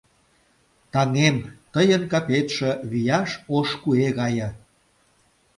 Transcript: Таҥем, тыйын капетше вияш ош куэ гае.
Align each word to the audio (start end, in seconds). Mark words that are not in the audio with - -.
Таҥем, 0.91 1.37
тыйын 1.73 2.03
капетше 2.11 2.69
вияш 2.91 3.31
ош 3.57 3.69
куэ 3.81 4.09
гае. 4.19 4.47